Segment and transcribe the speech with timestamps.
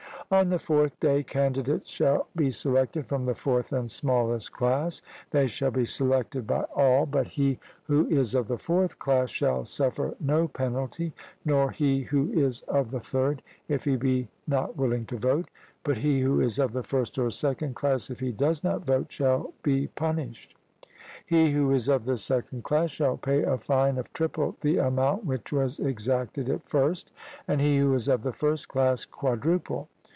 [0.33, 5.45] On the fourth day candidates shall be selected from the fourth and smallest class; they
[5.45, 10.15] shall be selected by all, but he who is of the fourth class shall suffer
[10.21, 11.11] no penalty,
[11.43, 15.49] nor he who is of the third, if he be not willing to vote;
[15.83, 19.11] but he who is of the first or second class, if he does not vote
[19.11, 20.55] shall be punished;
[21.25, 25.25] he who is of the second class shall pay a fine of triple the amount
[25.25, 27.11] which was exacted at first,
[27.49, 29.89] and he who is of the first class quadruple.